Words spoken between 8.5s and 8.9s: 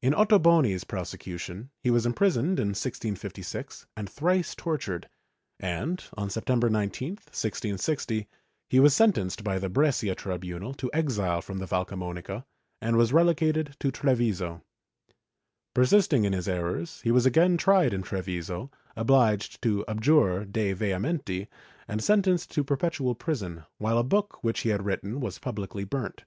he